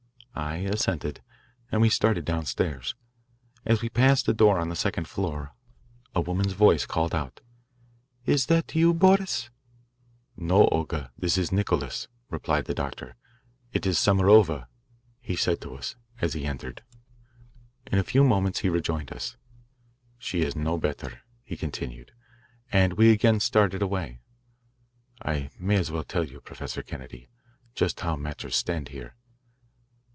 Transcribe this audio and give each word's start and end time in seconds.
I 0.33 0.55
assented, 0.59 1.21
and 1.71 1.81
we 1.81 1.89
started 1.89 2.23
downstairs. 2.25 2.95
As 3.65 3.81
we 3.81 3.89
passed 3.89 4.27
a 4.29 4.33
door 4.33 4.57
on 4.59 4.69
the 4.69 4.77
second 4.77 5.07
floor, 5.07 5.53
a 6.15 6.21
woman's 6.21 6.53
voice 6.53 6.85
called 6.85 7.13
out, 7.13 7.41
"Is 8.25 8.45
that 8.47 8.73
you, 8.73 8.93
Boris?" 8.93 9.49
"No, 10.37 10.65
Olga, 10.69 11.11
this 11.17 11.37
is 11.37 11.51
Nicholas," 11.51 12.07
replied 12.29 12.65
the 12.65 12.73
doctor. 12.73 13.17
"It 13.73 13.85
is 13.85 13.99
Samarova," 13.99 14.67
he 15.19 15.35
said 15.35 15.61
to 15.61 15.75
us 15.75 15.95
as 16.21 16.33
he 16.33 16.45
entered. 16.45 16.81
In 17.91 17.99
a 17.99 18.03
few 18.03 18.23
moments 18.23 18.59
he 18.59 18.69
rejoined 18.69 19.11
us. 19.11 19.35
"She 20.17 20.41
is 20.41 20.55
no 20.55 20.77
better," 20.77 21.21
he 21.43 21.57
continued, 21.57 22.13
as 22.71 22.91
we 22.93 23.11
again 23.11 23.41
started 23.41 23.81
away. 23.81 24.21
"I 25.21 25.49
may 25.59 25.75
as 25.75 25.91
well 25.91 26.05
tell 26.05 26.23
you, 26.23 26.39
Professor 26.39 26.81
Kennedy, 26.81 27.29
just 27.75 27.99
how 27.99 28.15
matters 28.15 28.55
stand 28.55 28.89
here. 28.89 29.15